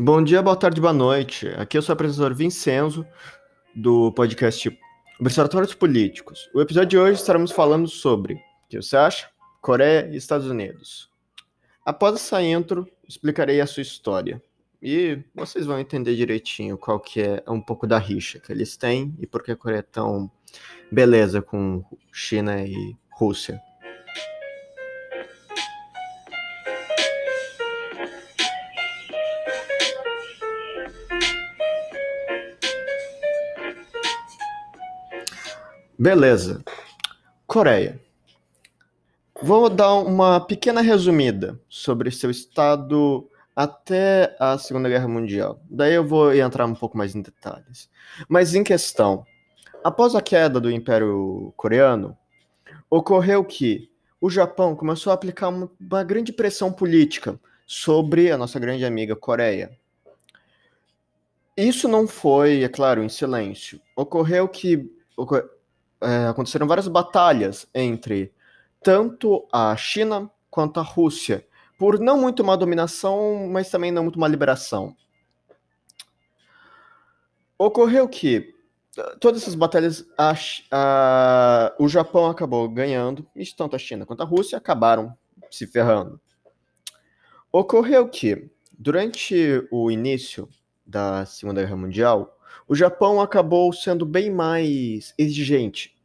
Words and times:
Bom 0.00 0.22
dia, 0.22 0.40
boa 0.40 0.54
tarde, 0.54 0.80
boa 0.80 0.92
noite. 0.92 1.48
Aqui 1.56 1.76
é 1.76 1.80
o 1.80 1.82
seu 1.82 1.92
apresentador 1.92 2.32
Vincenzo, 2.32 3.04
do 3.74 4.12
podcast 4.12 4.70
Observatórios 5.18 5.74
Políticos. 5.74 6.48
O 6.54 6.60
episódio 6.60 6.90
de 6.90 6.98
hoje 6.98 7.20
estaremos 7.20 7.50
falando 7.50 7.88
sobre 7.88 8.34
o 8.34 8.38
que 8.68 8.80
você 8.80 8.96
acha? 8.96 9.28
Coreia 9.60 10.08
e 10.08 10.16
Estados 10.16 10.46
Unidos. 10.46 11.10
Após 11.84 12.14
essa 12.14 12.40
intro, 12.40 12.86
explicarei 13.08 13.60
a 13.60 13.66
sua 13.66 13.80
história. 13.80 14.40
E 14.80 15.18
vocês 15.34 15.66
vão 15.66 15.80
entender 15.80 16.14
direitinho 16.14 16.78
qual 16.78 17.00
que 17.00 17.20
é 17.20 17.42
um 17.48 17.60
pouco 17.60 17.84
da 17.84 17.98
rixa 17.98 18.38
que 18.38 18.52
eles 18.52 18.76
têm 18.76 19.12
e 19.18 19.26
por 19.26 19.42
que 19.42 19.50
a 19.50 19.56
Coreia 19.56 19.80
é 19.80 19.82
tão 19.82 20.30
beleza 20.92 21.42
com 21.42 21.84
China 22.12 22.62
e 22.62 22.94
Rússia. 23.10 23.60
Beleza. 35.98 36.62
Coreia. 37.44 38.00
Vou 39.42 39.68
dar 39.68 39.94
uma 39.94 40.38
pequena 40.38 40.80
resumida 40.80 41.60
sobre 41.68 42.12
seu 42.12 42.30
estado 42.30 43.28
até 43.54 44.36
a 44.38 44.56
Segunda 44.58 44.88
Guerra 44.88 45.08
Mundial. 45.08 45.60
Daí 45.68 45.94
eu 45.94 46.06
vou 46.06 46.32
entrar 46.32 46.66
um 46.66 46.74
pouco 46.74 46.96
mais 46.96 47.16
em 47.16 47.20
detalhes. 47.20 47.90
Mas 48.28 48.54
em 48.54 48.62
questão, 48.62 49.26
após 49.82 50.14
a 50.14 50.22
queda 50.22 50.60
do 50.60 50.70
Império 50.70 51.52
Coreano, 51.56 52.16
ocorreu 52.88 53.44
que 53.44 53.90
o 54.20 54.30
Japão 54.30 54.76
começou 54.76 55.10
a 55.10 55.14
aplicar 55.14 55.48
uma, 55.48 56.04
grande 56.04 56.32
pressão 56.32 56.72
política 56.72 57.40
sobre 57.66 58.30
a 58.30 58.38
nossa 58.38 58.60
grande 58.60 58.84
amiga 58.84 59.16
Coreia. 59.16 59.76
Isso 61.56 61.88
não 61.88 62.06
foi, 62.06 62.62
é 62.62 62.68
claro, 62.68 63.02
em 63.02 63.08
silêncio. 63.08 63.80
Ocorreu 63.96 64.46
que 64.46 64.88
é, 66.00 66.26
aconteceram 66.28 66.66
várias 66.66 66.88
batalhas 66.88 67.66
entre 67.74 68.32
tanto 68.82 69.46
a 69.52 69.76
China 69.76 70.30
quanto 70.50 70.80
a 70.80 70.82
Rússia, 70.82 71.46
por 71.78 71.98
não 71.98 72.18
muito 72.18 72.42
uma 72.42 72.56
dominação, 72.56 73.48
mas 73.48 73.70
também 73.70 73.90
não 73.90 74.02
muito 74.02 74.16
uma 74.16 74.28
liberação. 74.28 74.96
Ocorreu 77.58 78.08
que 78.08 78.54
todas 79.20 79.42
essas 79.42 79.54
batalhas 79.54 80.06
a, 80.16 80.34
a, 80.70 81.74
o 81.78 81.88
Japão 81.88 82.26
acabou 82.26 82.68
ganhando, 82.68 83.26
e 83.34 83.44
tanto 83.46 83.76
a 83.76 83.78
China 83.78 84.06
quanto 84.06 84.22
a 84.22 84.26
Rússia 84.26 84.58
acabaram 84.58 85.16
se 85.50 85.66
ferrando. 85.66 86.20
Ocorreu 87.50 88.08
que, 88.08 88.50
durante 88.72 89.66
o 89.70 89.90
início 89.90 90.48
da 90.86 91.24
Segunda 91.26 91.62
Guerra 91.62 91.76
Mundial, 91.76 92.37
o 92.66 92.74
Japão 92.74 93.20
acabou 93.20 93.72
sendo 93.72 94.04
bem 94.04 94.30
mais 94.30 95.14
exigente, 95.16 95.96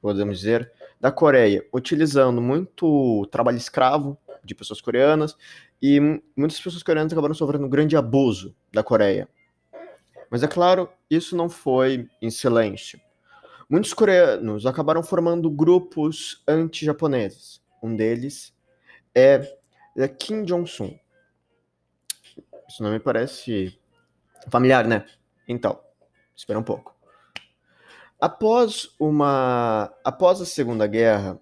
podemos 0.00 0.38
dizer, 0.38 0.72
da 1.00 1.12
Coreia, 1.12 1.64
utilizando 1.72 2.40
muito 2.40 3.26
trabalho 3.30 3.56
escravo 3.56 4.18
de 4.44 4.54
pessoas 4.54 4.80
coreanas 4.80 5.36
e 5.80 6.00
muitas 6.36 6.60
pessoas 6.60 6.82
coreanas 6.82 7.12
acabaram 7.12 7.34
sofrendo 7.34 7.66
um 7.66 7.70
grande 7.70 7.96
abuso 7.96 8.54
da 8.72 8.82
Coreia. 8.82 9.28
Mas 10.30 10.42
é 10.42 10.48
claro, 10.48 10.88
isso 11.08 11.36
não 11.36 11.48
foi 11.48 12.08
em 12.20 12.30
silêncio. 12.30 13.00
Muitos 13.68 13.92
coreanos 13.92 14.66
acabaram 14.66 15.02
formando 15.02 15.50
grupos 15.50 16.42
anti-japoneses. 16.48 17.62
Um 17.82 17.94
deles 17.94 18.54
é, 19.14 19.56
é 19.96 20.08
Kim 20.08 20.42
Jong-un. 20.44 20.98
Isso 22.68 22.82
não 22.82 22.90
me 22.90 23.00
parece 23.00 23.78
familiar, 24.50 24.86
né? 24.86 25.06
Então, 25.46 25.80
espera 26.38 26.58
um 26.58 26.62
pouco. 26.62 26.96
Após 28.20 28.94
uma, 28.98 29.92
após 30.04 30.40
a 30.40 30.46
Segunda 30.46 30.86
Guerra, 30.86 31.38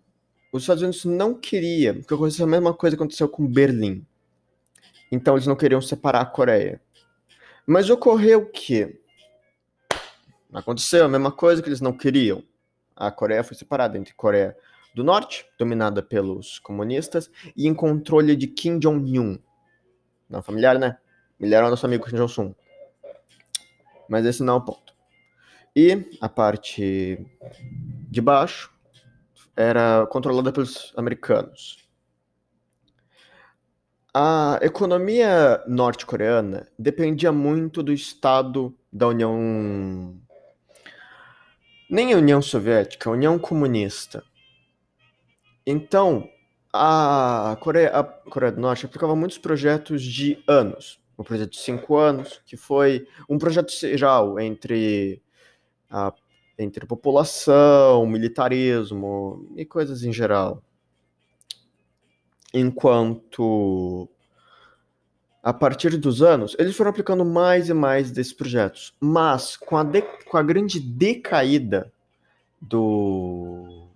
os 0.52 0.62
Estados 0.62 0.82
Unidos 0.82 1.04
não 1.04 1.34
queriam 1.34 2.02
que 2.02 2.14
acontecesse 2.14 2.42
a 2.42 2.46
mesma 2.46 2.72
coisa 2.72 2.96
que 2.96 3.02
aconteceu 3.02 3.28
com 3.28 3.46
Berlim. 3.46 4.06
Então 5.12 5.34
eles 5.34 5.46
não 5.46 5.54
queriam 5.54 5.80
separar 5.80 6.22
a 6.22 6.26
Coreia. 6.26 6.80
Mas 7.66 7.90
ocorreu 7.90 8.46
que 8.50 8.98
aconteceu 10.52 11.04
a 11.04 11.08
mesma 11.08 11.30
coisa 11.30 11.62
que 11.62 11.68
eles 11.68 11.80
não 11.80 11.92
queriam. 11.92 12.42
A 12.94 13.10
Coreia 13.10 13.44
foi 13.44 13.56
separada 13.56 13.98
entre 13.98 14.14
Coreia 14.14 14.56
do 14.94 15.04
Norte, 15.04 15.46
dominada 15.58 16.02
pelos 16.02 16.58
comunistas, 16.58 17.30
e 17.54 17.66
em 17.66 17.74
controle 17.74 18.34
de 18.34 18.46
Kim 18.46 18.78
Jong-un. 18.78 19.38
Não 20.28 20.42
familiar, 20.42 20.78
né? 20.78 20.96
Ele 21.38 21.54
era 21.54 21.66
o 21.66 21.70
nosso 21.70 21.84
amigo 21.84 22.06
Kim 22.06 22.16
Jong-un. 22.16 22.54
Mas 24.08 24.24
esse 24.26 24.42
não 24.42 24.54
é 24.54 24.56
o 24.56 24.60
ponto. 24.60 24.94
E 25.74 26.08
a 26.20 26.28
parte 26.28 27.18
de 28.10 28.20
baixo 28.20 28.70
era 29.56 30.06
controlada 30.06 30.52
pelos 30.52 30.92
americanos. 30.96 31.86
A 34.14 34.58
economia 34.62 35.62
norte-coreana 35.66 36.66
dependia 36.78 37.30
muito 37.30 37.82
do 37.82 37.92
estado 37.92 38.74
da 38.90 39.08
União. 39.08 40.18
Nem 41.90 42.14
a 42.14 42.16
União 42.16 42.40
Soviética, 42.40 43.10
a 43.10 43.12
União 43.12 43.38
Comunista. 43.38 44.24
Então, 45.66 46.30
a 46.72 47.56
Coreia, 47.60 47.90
a 47.90 48.04
Coreia 48.04 48.52
do 48.52 48.60
Norte 48.60 48.86
aplicava 48.86 49.14
muitos 49.14 49.36
projetos 49.36 50.02
de 50.02 50.42
anos. 50.48 50.98
Um 51.19 51.25
projeto 51.25 51.50
de 51.50 51.59
cinco 51.59 51.97
anos, 51.97 52.43
que 52.44 52.56
foi 52.56 53.06
um 53.28 53.38
projeto 53.38 53.71
geral 53.71 54.38
entre 54.38 55.22
a, 55.91 56.12
entre 56.59 56.87
população, 56.87 58.06
militarismo 58.06 59.50
e 59.56 59.65
coisas 59.65 60.03
em 60.03 60.12
geral 60.12 60.62
enquanto 62.56 64.09
a 65.43 65.53
partir 65.53 65.97
dos 65.97 66.22
anos, 66.22 66.56
eles 66.59 66.75
foram 66.75 66.91
aplicando 66.91 67.25
mais 67.25 67.69
e 67.69 67.75
mais 67.75 68.10
desses 68.10 68.33
projetos. 68.33 68.94
Mas 68.98 69.56
com 69.56 69.77
a, 69.77 69.84
de, 69.84 70.03
com 70.03 70.37
a 70.37 70.43
grande 70.43 70.81
decaída 70.81 71.93
do 72.60 73.87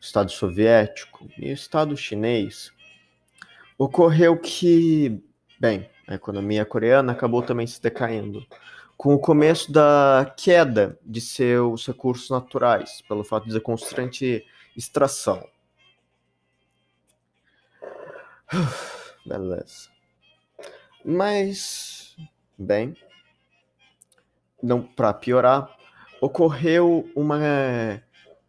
Estado 0.00 0.32
soviético 0.32 1.28
e 1.38 1.52
Estado 1.52 1.96
chinês, 1.96 2.72
ocorreu 3.78 4.36
que, 4.36 5.22
bem, 5.60 5.88
a 6.06 6.14
economia 6.14 6.64
coreana 6.64 7.12
acabou 7.12 7.42
também 7.42 7.66
se 7.66 7.80
decaindo. 7.82 8.46
Com 8.96 9.14
o 9.14 9.18
começo 9.18 9.70
da 9.70 10.32
queda 10.36 10.98
de 11.04 11.20
seus 11.20 11.86
recursos 11.86 12.30
naturais, 12.30 13.02
pelo 13.02 13.24
fato 13.24 13.48
de 13.48 13.60
constante 13.60 14.46
extração. 14.76 15.46
Beleza. 19.26 19.90
Mas, 21.04 22.16
bem, 22.56 22.96
não 24.62 24.82
para 24.82 25.12
piorar, 25.12 25.76
ocorreu 26.20 27.10
uma 27.14 27.38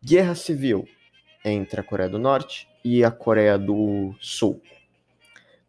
guerra 0.03 0.35
civil 0.35 0.87
entre 1.43 1.79
a 1.79 1.83
Coreia 1.83 2.09
do 2.09 2.19
Norte 2.19 2.67
e 2.83 3.03
a 3.03 3.11
Coreia 3.11 3.57
do 3.57 4.15
Sul. 4.19 4.61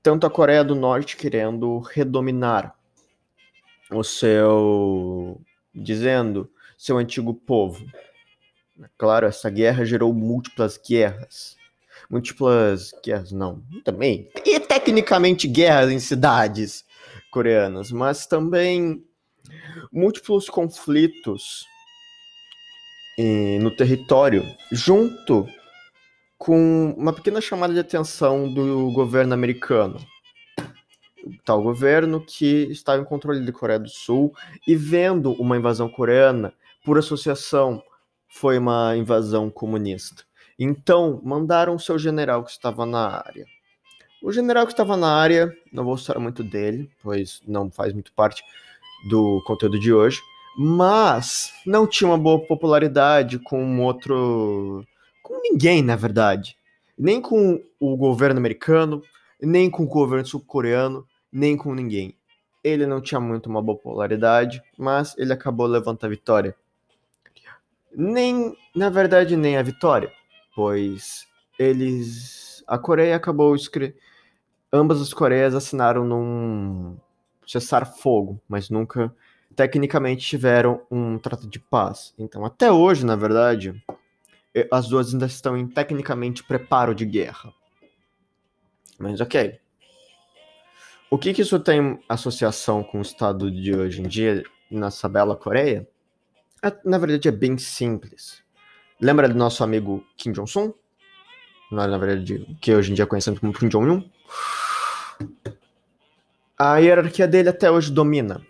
Tanto 0.03 0.27
a 0.27 0.31
Coreia 0.31 0.65
do 0.65 0.75
Norte 0.75 1.17
querendo 1.17 1.79
redominar 1.79 2.75
o 3.91 4.03
seu, 4.03 5.41
dizendo, 5.75 6.51
seu 6.77 6.99
antigo 6.99 7.35
povo. 7.35 7.85
Claro, 8.97 9.27
essa 9.27 9.51
guerra 9.51 9.85
gerou 9.85 10.13
múltiplas 10.13 10.79
guerras 10.79 11.59
múltiplas 12.09 12.93
guerras, 13.05 13.33
não, 13.33 13.63
também, 13.85 14.31
e 14.45 14.59
tecnicamente 14.61 15.47
guerras 15.47 15.91
em 15.91 15.99
cidades 15.99 16.85
coreanas, 17.31 17.91
mas 17.91 18.27
também 18.27 19.05
múltiplos 19.93 20.49
conflitos 20.49 21.67
no 23.61 23.71
território, 23.71 24.45
junto 24.71 25.47
com 26.39 26.95
uma 26.97 27.13
pequena 27.13 27.41
chamada 27.41 27.75
de 27.75 27.81
atenção 27.81 28.49
do 28.53 28.91
governo 28.93 29.35
americano. 29.35 29.99
Tal 31.45 31.61
governo 31.63 32.25
que 32.25 32.69
estava 32.71 33.03
em 33.03 33.05
controle 33.05 33.45
da 33.45 33.53
Coreia 33.53 33.79
do 33.79 33.89
Sul 33.89 34.33
e 34.67 34.75
vendo 34.77 35.33
uma 35.33 35.57
invasão 35.57 35.89
coreana 35.89 36.55
por 36.85 36.97
associação 36.97 37.83
foi 38.29 38.57
uma 38.57 38.97
invasão 38.97 39.51
comunista. 39.51 40.25
Então, 40.59 41.21
mandaram 41.25 41.79
seu 41.79 41.99
general 41.99 42.45
que 42.45 42.51
estava 42.51 42.87
na 42.87 43.19
área. 43.19 43.45
O 44.23 44.33
general 44.33 44.67
que 44.67 44.73
estava 44.73 44.97
na 44.97 45.15
área, 45.15 45.57
não 45.73 45.85
vou 45.85 45.97
falar 45.97 46.21
muito 46.21 46.43
dele, 46.43 46.91
pois 47.03 47.41
não 47.47 47.71
faz 47.71 47.93
muito 47.93 48.13
parte 48.13 48.43
do 49.09 49.43
conteúdo 49.47 49.79
de 49.79 49.93
hoje, 49.93 50.21
mas 50.57 51.53
não 51.65 51.87
tinha 51.87 52.09
uma 52.09 52.19
boa 52.19 52.45
popularidade 52.45 53.39
com 53.39 53.81
outro. 53.81 54.85
Com 55.29 55.41
ninguém, 55.43 55.83
na 55.83 55.95
verdade. 55.95 56.57
Nem 56.97 57.21
com 57.21 57.63
o 57.79 57.97
governo 57.97 58.39
americano, 58.39 59.03
nem 59.41 59.71
com 59.71 59.85
o 59.85 59.87
governo 59.87 60.27
sul-coreano, 60.27 61.07
nem 61.31 61.57
com 61.57 61.75
ninguém. 61.75 62.17
ele 62.65 62.87
não 62.87 63.01
tinha 63.01 63.21
muito 63.21 63.49
uma 63.49 63.63
boa 63.63 63.79
popularidade, 63.79 64.63
mas 64.77 65.15
ele 65.17 65.33
acabou 65.33 65.67
levando 65.67 66.05
a 66.05 66.09
vitória. 66.09 66.57
Nem, 67.95 68.57
na 68.75 68.91
verdade, 68.91 69.37
nem 69.37 69.57
a 69.57 69.63
vitória, 69.63 70.13
pois 70.55 71.27
eles. 71.59 72.63
A 72.67 72.79
Coreia 72.79 73.17
acabou 73.17 73.55
escrevendo. 73.55 73.99
Ambas 74.73 75.01
as 75.01 75.15
Coreias 75.15 75.55
assinaram 75.55 76.05
num 76.05 76.97
cessar-fogo, 77.47 78.39
mas 78.47 78.69
nunca 78.69 79.15
tecnicamente 79.57 80.27
tiveram 80.27 80.83
um 80.91 81.19
trato 81.19 81.49
de 81.49 81.59
paz. 81.59 82.15
Então, 82.19 82.45
até 82.45 82.71
hoje, 82.71 83.07
na 83.07 83.17
verdade, 83.17 83.83
as 84.71 84.89
duas 84.89 85.13
ainda 85.13 85.27
estão 85.27 85.57
em 85.57 85.67
tecnicamente 85.67 86.43
preparo 86.43 86.95
de 86.95 87.05
guerra. 87.05 87.53
Mas 88.99 89.21
ok. 89.21 89.61
O 91.11 91.17
que, 91.17 91.33
que 91.33 91.43
isso 91.43 91.59
tem 91.61 92.03
associação 92.09 92.83
com 92.83 92.99
o 92.99 93.03
estado 93.03 93.51
de 93.51 93.75
hoje 93.75 94.01
em 94.01 94.09
dia 94.09 94.43
nessa 94.71 95.09
bela 95.09 95.37
Coreia? 95.37 95.89
É, 96.63 96.73
na 96.85 96.99
verdade, 96.99 97.29
é 97.29 97.33
bem 97.33 97.57
simples. 97.57 98.43
Lembra 99.01 99.29
do 99.29 99.35
nosso 99.35 99.63
amigo 99.63 100.05
Kim 100.17 100.33
Jong-un? 100.33 100.75
Na 101.71 101.99
verdade, 101.99 102.59
que 102.61 102.75
hoje 102.75 102.91
em 102.91 102.95
dia 102.95 103.05
é 103.05 103.07
conhecido 103.07 103.41
como 103.41 103.53
Kim 103.53 103.69
Jong-un? 103.69 104.09
A 106.59 106.79
hierarquia 106.79 107.29
dele 107.29 107.49
até 107.49 107.71
hoje 107.71 107.93
domina. 107.93 108.45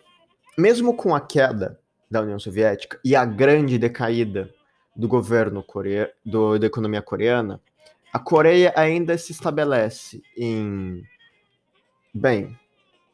Mesmo 0.56 0.96
com 0.96 1.14
a 1.14 1.20
queda 1.20 1.78
da 2.10 2.22
União 2.22 2.38
Soviética 2.38 2.98
e 3.04 3.14
a 3.14 3.24
grande 3.24 3.78
decaída 3.78 4.52
do 4.98 5.08
governo 5.08 5.62
coreano, 5.62 6.10
do, 6.26 6.58
da 6.58 6.66
economia 6.66 7.00
coreana, 7.00 7.60
a 8.12 8.18
Coreia 8.18 8.72
ainda 8.76 9.16
se 9.16 9.30
estabelece 9.32 10.20
em 10.36 11.02
Bem, 12.12 12.58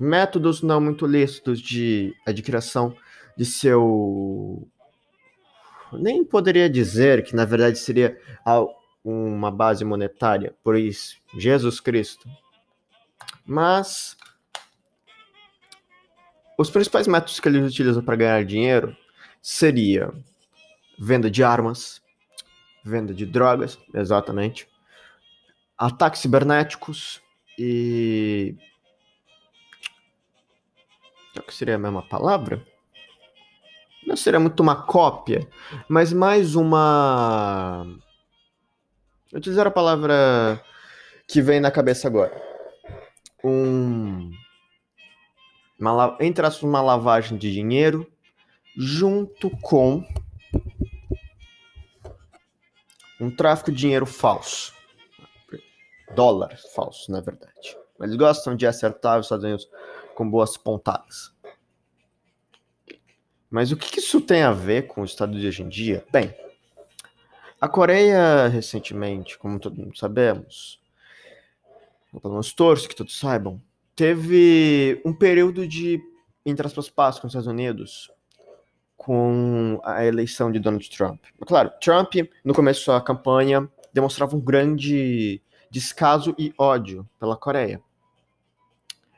métodos 0.01 0.63
não 0.63 0.81
muito 0.81 1.05
lícitos 1.05 1.61
de 1.61 2.15
adquirição 2.25 2.97
de 3.37 3.45
seu. 3.45 4.67
Nem 5.93 6.25
poderia 6.25 6.71
dizer 6.71 7.23
que 7.23 7.37
na 7.37 7.45
verdade 7.45 7.79
seria 7.79 8.19
uma 9.05 9.51
base 9.51 9.85
monetária, 9.85 10.55
por 10.65 10.77
isso, 10.77 11.17
Jesus 11.37 11.81
Cristo. 11.81 12.27
Mas 13.45 14.17
os 16.57 16.71
principais 16.71 17.07
métodos 17.07 17.41
que 17.41 17.49
eles 17.49 17.71
utilizam 17.71 18.03
para 18.03 18.17
ganhar 18.17 18.45
dinheiro 18.45 18.97
seria 19.43 20.15
venda 20.99 21.31
de 21.31 21.43
armas, 21.43 22.03
venda 22.85 23.15
de 23.15 23.27
drogas, 23.27 23.79
exatamente, 23.93 24.69
ataques 25.79 26.21
cibernéticos 26.21 27.21
e 27.59 28.57
Será 31.35 31.45
que 31.45 31.55
seria 31.55 31.75
a 31.75 31.79
mesma 31.79 32.01
palavra? 32.01 32.65
Não 34.07 34.17
seria 34.17 34.39
muito 34.39 34.61
uma 34.61 34.85
cópia, 34.85 35.49
mas 35.89 36.13
mais 36.13 36.55
uma. 36.55 37.85
Utilizar 39.33 39.67
a 39.67 39.71
palavra 39.71 40.63
que 41.27 41.43
vem 41.43 41.59
na 41.59 41.73
cabeça 41.73 42.07
agora. 42.07 42.41
Um. 43.43 44.31
Uma, 45.81 46.17
entre 46.21 46.47
uma 46.63 46.81
lavagem 46.81 47.37
de 47.37 47.53
dinheiro 47.53 48.07
junto 48.77 49.51
com 49.61 50.07
um 53.25 53.35
tráfico 53.35 53.73
de 53.73 53.79
dinheiro 53.79 54.07
falso. 54.07 54.73
Dólar 56.15 56.57
falso, 56.75 57.11
na 57.11 57.21
verdade. 57.21 57.77
Eles 58.01 58.17
gostam 58.17 58.55
de 58.55 58.67
acertar 58.67 59.19
os 59.19 59.27
Estados 59.27 59.45
Unidos 59.45 59.69
com 60.15 60.29
boas 60.29 60.57
pontadas. 60.57 61.33
Mas 63.51 63.73
o 63.73 63.77
que 63.77 63.99
isso 63.99 64.21
tem 64.21 64.43
a 64.43 64.53
ver 64.53 64.89
com 64.89 65.03
o 65.03 65.05
estado 65.05 65.39
de 65.39 65.47
hoje 65.47 65.63
em 65.63 65.69
dia? 65.69 66.05
Bem, 66.13 66.35
a 67.61 67.69
Coreia 67.69 68.49
recentemente, 68.49 69.39
como 69.39 69.59
todos 69.59 69.99
sabemos, 69.99 70.81
ou 72.13 72.21
pelo 72.21 72.35
menos 72.35 72.53
torce 72.53 72.89
que 72.89 72.97
todos 72.97 73.19
saibam, 73.19 73.63
teve 73.97 75.01
um 75.05 75.15
período 75.15 75.67
de, 75.67 76.01
entre 76.45 76.67
aspas, 76.67 76.91
paz 76.91 77.19
com 77.19 77.27
os 77.27 77.31
Estados 77.31 77.47
Unidos 77.47 78.11
com 79.05 79.79
a 79.85 80.03
eleição 80.03 80.51
de 80.51 80.59
Donald 80.59 80.89
Trump. 80.89 81.23
Claro, 81.47 81.71
Trump, 81.79 82.15
no 82.43 82.55
começo 82.55 82.91
da 82.91 82.99
campanha, 83.03 83.69
demonstrava 83.93 84.35
um 84.35 84.41
grande 84.41 85.43
descaso 85.71 86.35
e 86.39 86.55
ódio 86.57 87.07
pela 87.21 87.37
Coreia. 87.37 87.83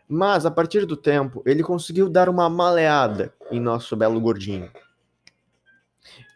Mas, 0.09 0.45
a 0.45 0.51
partir 0.51 0.87
do 0.87 0.97
tempo, 0.97 1.41
ele 1.47 1.63
conseguiu 1.63 2.09
dar 2.09 2.29
uma 2.29 2.51
maleada 2.51 3.33
em 3.49 3.61
nosso 3.61 3.95
belo 3.95 4.21
gordinho. 4.21 4.69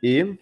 E 0.00 0.38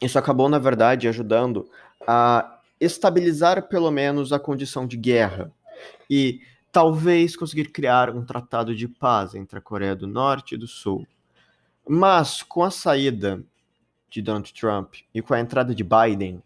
isso 0.00 0.16
acabou, 0.16 0.48
na 0.48 0.60
verdade, 0.60 1.08
ajudando 1.08 1.68
a 2.06 2.60
estabilizar 2.80 3.66
pelo 3.66 3.90
menos 3.90 4.32
a 4.32 4.38
condição 4.38 4.86
de 4.86 4.96
guerra 4.96 5.50
e 6.08 6.40
talvez 6.70 7.34
conseguir 7.36 7.72
criar 7.72 8.10
um 8.10 8.24
tratado 8.24 8.76
de 8.76 8.86
paz 8.86 9.34
entre 9.34 9.58
a 9.58 9.62
Coreia 9.62 9.96
do 9.96 10.06
Norte 10.06 10.54
e 10.54 10.58
do 10.58 10.68
Sul. 10.68 11.04
Mas 11.88 12.42
com 12.42 12.64
a 12.64 12.70
saída 12.70 13.42
de 14.10 14.20
Donald 14.20 14.52
Trump 14.52 14.94
e 15.14 15.22
com 15.22 15.34
a 15.34 15.40
entrada 15.40 15.74
de 15.74 15.84
Biden, 15.84 16.42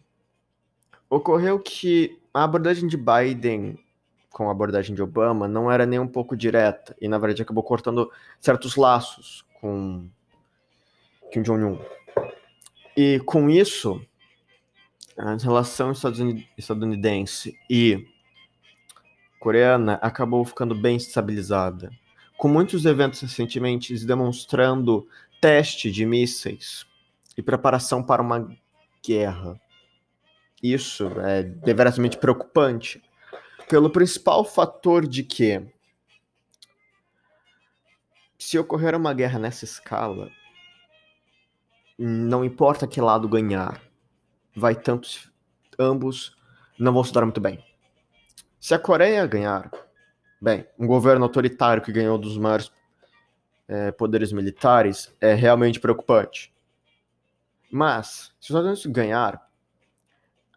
ocorreu 1.09 1.59
que 1.59 2.21
a 2.33 2.45
abordagem 2.45 2.89
de 2.89 2.97
Biden 2.97 3.79
com 4.31 4.49
a 4.49 4.53
abordagem 4.53 4.95
de 4.95 5.03
Obama 5.03 5.49
não 5.49 5.71
era 5.71 5.85
nem 5.85 5.99
um 5.99 6.07
pouco 6.07 6.37
direta 6.37 6.97
e 7.01 7.09
na 7.09 7.19
verdade 7.19 7.43
acabou 7.43 7.65
cortando 7.65 8.11
certos 8.39 8.77
laços 8.77 9.45
com 9.61 10.09
Kim 11.33 11.43
Jong-un. 11.43 11.79
E 12.97 13.21
com 13.21 13.49
isso, 13.51 14.01
a 15.17 15.35
relação 15.37 15.93
estadunidense 16.57 17.57
e 17.69 18.07
coreana 19.39 19.95
acabou 20.03 20.45
ficando 20.45 20.75
bem 20.75 20.97
estabilizada, 20.97 21.91
com 22.37 22.49
muitos 22.49 22.85
eventos 22.85 23.21
recentemente 23.21 23.95
demonstrando 24.05 25.07
teste 25.41 25.91
de 25.91 26.05
mísseis 26.05 26.87
e 27.37 27.43
preparação 27.43 28.03
para 28.03 28.23
uma 28.23 28.49
guerra. 29.05 29.61
Isso 30.63 31.09
é 31.21 31.43
deverasmente 31.43 32.19
preocupante, 32.19 33.03
pelo 33.69 33.91
principal 33.91 34.45
fator 34.45 35.07
de 35.07 35.23
que 35.23 35.63
se 38.39 38.59
ocorrer 38.59 38.95
uma 38.95 39.15
guerra 39.15 39.39
nessa 39.39 39.65
escala, 39.65 40.31
não 41.99 42.45
importa 42.45 42.87
que 42.87 43.01
lado 43.01 43.29
ganhar, 43.29 43.81
vai 44.55 44.75
tantos 44.75 45.31
ambos 45.79 46.37
não 46.79 46.93
vão 46.93 47.05
se 47.05 47.13
dar 47.13 47.23
muito 47.23 47.41
bem. 47.41 47.63
Se 48.59 48.75
a 48.75 48.79
Coreia 48.79 49.27
ganhar, 49.27 49.71
bem, 50.41 50.67
um 50.79 50.87
governo 50.87 51.25
autoritário 51.25 51.83
que 51.83 51.93
ganhou 51.93 52.19
dos 52.19 52.37
maiores 52.37 52.71
é, 53.71 53.93
poderes 53.93 54.33
militares 54.33 55.15
é 55.21 55.33
realmente 55.33 55.79
preocupante. 55.79 56.53
Mas, 57.71 58.33
se 58.41 58.51
os 58.51 58.51
Estados 58.51 58.67
Unidos 58.67 58.87
ganhar, 58.87 59.49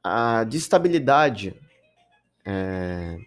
a 0.04 0.44
destabilidade 0.46 1.56
é, 2.44 3.20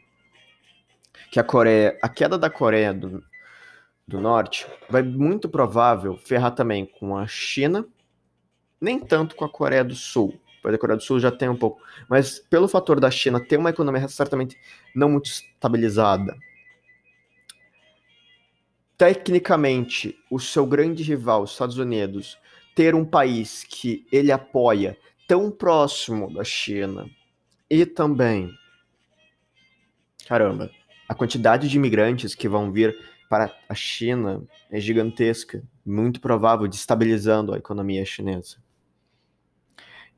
que 1.31 1.39
a 1.39 1.45
Coreia, 1.45 1.97
a 2.03 2.09
queda 2.09 2.37
da 2.37 2.51
Coreia 2.51 2.93
do, 2.93 3.23
do 4.09 4.21
Norte 4.21 4.67
vai 4.91 5.05
muito 5.05 5.49
provável 5.49 6.19
ferrar 6.19 6.53
também 6.53 6.85
com 6.85 7.17
a 7.17 7.29
China, 7.29 7.87
nem 8.81 8.99
tanto 8.99 9.37
com 9.37 9.45
a 9.45 9.49
Coreia 9.49 9.85
do 9.85 9.95
Sul. 9.95 10.37
A 10.65 10.79
Coreia 10.79 10.97
do 10.97 11.03
Sul 11.05 11.21
já 11.21 11.31
tem 11.31 11.49
um 11.49 11.57
pouco, 11.57 11.81
mas 12.09 12.41
pelo 12.41 12.67
fator 12.67 12.99
da 12.99 13.09
China 13.09 13.39
ter 13.39 13.57
uma 13.57 13.71
economia 13.71 14.09
certamente 14.09 14.59
não 14.93 15.09
muito 15.09 15.27
estabilizada. 15.27 16.37
Tecnicamente, 18.97 20.17
o 20.31 20.39
seu 20.39 20.67
grande 20.67 21.03
rival, 21.03 21.43
os 21.43 21.53
Estados 21.53 21.79
Unidos, 21.79 22.39
ter 22.75 22.95
um 22.95 23.05
país 23.05 23.65
que 23.65 24.07
ele 24.11 24.33
apoia 24.33 24.97
tão 25.27 25.51
próximo 25.51 26.33
da 26.33 26.45
China 26.45 27.09
e 27.69 27.85
também 27.85 28.51
Caramba, 30.27 30.71
a 31.09 31.15
quantidade 31.15 31.69
de 31.69 31.77
imigrantes 31.77 32.35
que 32.35 32.49
vão 32.49 32.73
vir 32.73 32.97
para 33.31 33.57
a 33.69 33.75
China 33.75 34.43
é 34.71 34.81
gigantesca, 34.81 35.63
muito 35.85 36.21
provável, 36.21 36.67
destabilizando 36.67 37.55
a 37.55 37.59
economia 37.59 38.05
chinesa. 38.05 38.57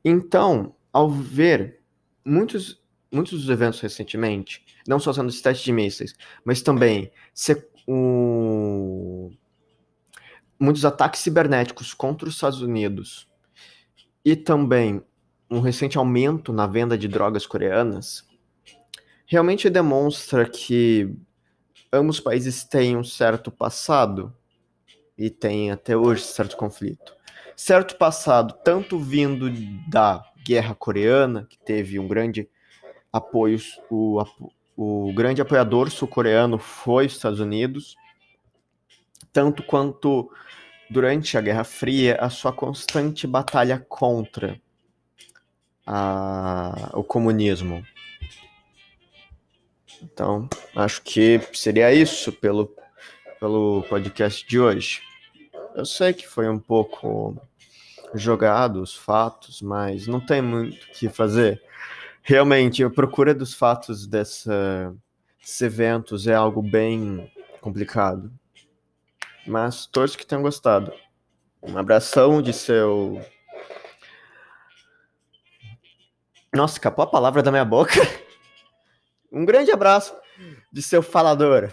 Então, 0.03 0.75
ao 0.91 1.09
ver 1.09 1.79
muitos, 2.25 2.81
muitos 3.11 3.39
dos 3.41 3.49
eventos 3.49 3.79
recentemente, 3.79 4.65
não 4.87 4.99
só 4.99 5.13
sendo 5.13 5.29
os 5.29 5.41
testes 5.41 5.65
de 5.65 5.73
mísseis, 5.73 6.15
mas 6.43 6.61
também 6.61 7.11
muitos 10.59 10.85
ataques 10.85 11.21
cibernéticos 11.21 11.93
contra 11.93 12.27
os 12.27 12.35
Estados 12.35 12.61
Unidos 12.61 13.27
e 14.23 14.35
também 14.35 15.01
um 15.49 15.59
recente 15.59 15.97
aumento 15.97 16.53
na 16.53 16.67
venda 16.67 16.97
de 16.97 17.07
drogas 17.07 17.47
coreanas, 17.47 18.27
realmente 19.25 19.69
demonstra 19.69 20.47
que 20.47 21.15
ambos 21.91 22.17
os 22.17 22.23
países 22.23 22.63
têm 22.63 22.95
um 22.95 23.03
certo 23.03 23.51
passado 23.51 24.35
e 25.17 25.29
têm 25.29 25.71
até 25.71 25.97
hoje 25.97 26.23
certo 26.23 26.55
conflito. 26.55 27.17
Certo 27.55 27.97
passado, 27.97 28.53
tanto 28.63 28.99
vindo 28.99 29.49
da 29.89 30.23
Guerra 30.45 30.75
Coreana, 30.75 31.45
que 31.49 31.57
teve 31.59 31.99
um 31.99 32.07
grande 32.07 32.49
apoio, 33.11 33.59
o, 33.89 34.23
o 34.81 35.11
grande 35.11 35.41
apoiador 35.41 35.91
sul-coreano 35.91 36.57
foi 36.57 37.05
os 37.05 37.11
Estados 37.11 37.41
Unidos, 37.41 37.97
tanto 39.33 39.61
quanto 39.61 40.31
durante 40.89 41.37
a 41.37 41.41
Guerra 41.41 41.65
Fria 41.65 42.15
a 42.15 42.29
sua 42.29 42.53
constante 42.53 43.27
batalha 43.27 43.85
contra 43.89 44.57
a, 45.85 46.91
o 46.93 47.03
comunismo. 47.03 47.85
Então, 50.01 50.47
acho 50.73 51.01
que 51.01 51.41
seria 51.51 51.93
isso 51.93 52.31
pelo, 52.31 52.73
pelo 53.37 53.83
podcast 53.89 54.47
de 54.47 54.61
hoje. 54.61 55.01
Eu 55.75 55.85
sei 55.85 56.13
que 56.13 56.25
foi 56.25 56.47
um 56.47 56.57
pouco 56.57 57.35
jogado 58.13 58.81
os 58.81 58.95
fatos, 58.95 59.61
mas 59.61 60.07
não 60.07 60.21
tem 60.21 60.41
muito 60.41 60.85
o 60.85 60.91
que 60.91 61.09
fazer. 61.09 61.61
Realmente, 62.29 62.83
a 62.83 62.91
procura 62.91 63.33
dos 63.33 63.55
fatos 63.55 64.05
dessa, 64.05 64.95
desses 65.39 65.59
eventos 65.63 66.27
é 66.27 66.35
algo 66.35 66.61
bem 66.61 67.27
complicado. 67.59 68.31
Mas 69.47 69.87
torço 69.87 70.15
que 70.15 70.27
tenham 70.27 70.43
gostado. 70.43 70.93
Um 71.59 71.75
abração 71.75 72.39
de 72.39 72.53
seu. 72.53 73.19
Nossa, 76.53 76.75
escapou 76.75 77.01
a 77.01 77.07
palavra 77.09 77.41
da 77.41 77.49
minha 77.49 77.65
boca. 77.65 77.93
Um 79.31 79.43
grande 79.43 79.71
abraço 79.71 80.15
de 80.71 80.83
seu 80.83 81.01
falador. 81.01 81.71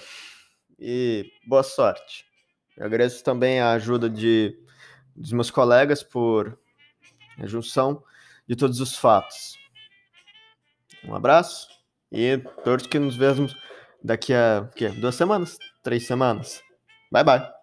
E 0.78 1.32
boa 1.46 1.62
sorte. 1.62 2.24
Eu 2.78 2.86
agradeço 2.86 3.22
também 3.22 3.60
a 3.60 3.72
ajuda 3.72 4.08
de, 4.08 4.58
dos 5.14 5.32
meus 5.32 5.50
colegas 5.50 6.02
por 6.02 6.58
a 7.38 7.46
junção 7.46 8.02
de 8.48 8.56
todos 8.56 8.80
os 8.80 8.96
fatos. 8.96 9.65
Um 11.04 11.14
abraço 11.14 11.68
e 12.10 12.38
torço 12.64 12.88
que 12.88 12.98
nos 12.98 13.16
vejamos 13.16 13.54
daqui 14.02 14.32
a 14.34 14.68
duas 15.00 15.14
semanas, 15.14 15.56
três 15.82 16.06
semanas. 16.06 16.62
Bye 17.10 17.24
bye. 17.24 17.55